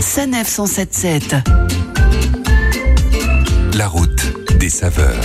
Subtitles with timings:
[0.00, 1.36] Sanef 177.
[3.76, 4.08] La route
[4.58, 5.20] des saveurs.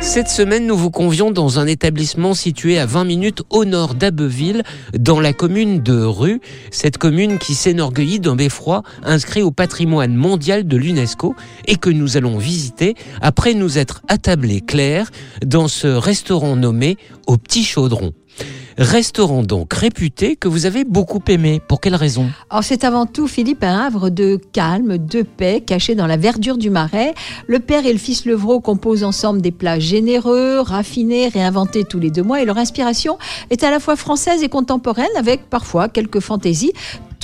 [0.00, 4.62] Cette semaine, nous vous convions dans un établissement situé à 20 minutes au nord d'Abbeville,
[4.98, 6.40] dans la commune de Rue.
[6.70, 11.34] Cette commune qui s'énorgueillit d'un beffroi inscrit au patrimoine mondial de l'UNESCO
[11.66, 15.10] et que nous allons visiter après nous être attablés clair
[15.44, 16.96] dans ce restaurant nommé
[17.26, 18.12] Au Petit Chaudron.
[18.78, 21.62] Restaurant donc réputé que vous avez beaucoup aimé.
[21.66, 22.26] Pour quelle raison?
[22.50, 26.58] Alors c'est avant tout, Philippe, un havre de calme, de paix, caché dans la verdure
[26.58, 27.14] du marais.
[27.46, 32.10] Le père et le fils Levrault composent ensemble des plats généreux, raffinés, réinventés tous les
[32.10, 32.42] deux mois.
[32.42, 33.16] Et leur inspiration
[33.48, 36.72] est à la fois française et contemporaine, avec parfois quelques fantaisies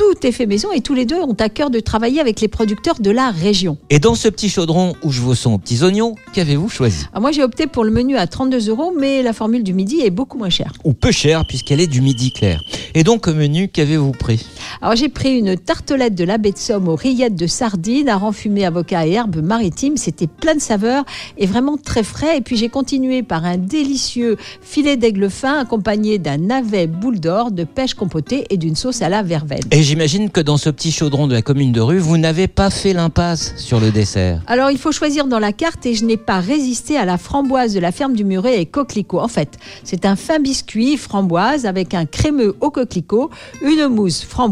[0.03, 2.49] tout est fait maison et tous les deux ont à cœur de travailler avec les
[2.49, 3.79] producteurs de la région.
[3.89, 7.07] Et dans ce petit chaudron où je vous sens aux petits oignons, qu'avez-vous choisi?
[7.13, 10.01] Ah, Moi j'ai opté pour le menu à 32 euros, mais la formule du midi
[10.01, 10.73] est beaucoup moins chère.
[10.85, 12.61] Ou peu cher puisqu'elle est du midi clair.
[12.95, 14.45] Et donc au menu, qu'avez-vous pris?
[14.81, 18.17] Alors j'ai pris une tartelette de la baie de Somme aux rillettes de sardines, à
[18.17, 19.97] renfumer avocat et herbes maritimes.
[19.97, 21.05] C'était plein de saveurs
[21.39, 22.39] et vraiment très frais.
[22.39, 27.51] Et puis j'ai continué par un délicieux filet d'aigle fin accompagné d'un navet boule d'or,
[27.51, 29.63] de pêche compotée et d'une sauce à la verveine.
[29.71, 32.71] Et j'imagine que dans ce petit chaudron de la commune de Rue, vous n'avez pas
[32.71, 34.41] fait l'impasse sur le dessert.
[34.47, 37.75] Alors il faut choisir dans la carte et je n'ai pas résisté à la framboise
[37.75, 39.21] de la ferme du Muret et coquelicot.
[39.21, 43.31] En fait, c'est un fin biscuit framboise avec un crémeux au coquelicot,
[43.63, 44.52] une mousse framboise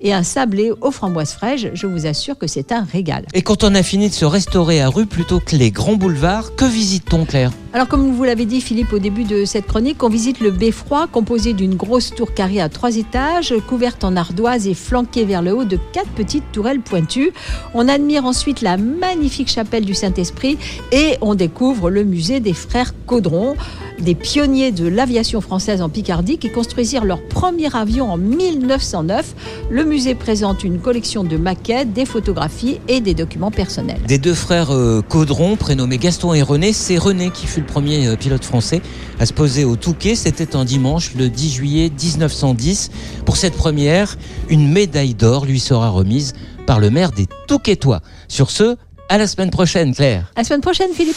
[0.00, 1.66] et un sablé aux framboises fraîches.
[1.74, 3.26] Je vous assure que c'est un régal.
[3.34, 6.54] Et quand on a fini de se restaurer à Rue plutôt que les grands boulevards,
[6.56, 7.50] que visite-t-on Claire?
[7.72, 11.08] Alors comme vous l'avez dit Philippe au début de cette chronique, on visite le beffroi
[11.12, 15.54] composé d'une grosse tour carrée à trois étages, couverte en ardoise et flanquée vers le
[15.54, 17.32] haut de quatre petites tourelles pointues.
[17.74, 20.56] On admire ensuite la magnifique chapelle du Saint-Esprit
[20.92, 23.56] et on découvre le musée des frères Caudron,
[23.98, 29.34] des pionniers de l'aviation française en Picardie qui construisirent leur premier avion en 1909.
[29.70, 34.00] Le musée présente une collection de maquettes, des photographies et des documents personnels.
[34.06, 38.06] Des deux frères euh, Caudron, prénommés Gaston et René, c'est René qui fut le premier
[38.06, 38.82] euh, pilote français
[39.18, 40.14] à se poser au Touquet.
[40.14, 42.90] C'était un dimanche, le 10 juillet 1910.
[43.24, 44.16] Pour cette première,
[44.48, 46.34] une médaille d'or lui sera remise
[46.66, 48.00] par le maire des Touquetois.
[48.28, 48.76] Sur ce,
[49.08, 50.32] à la semaine prochaine, Claire.
[50.34, 51.16] À la semaine prochaine, Philippe.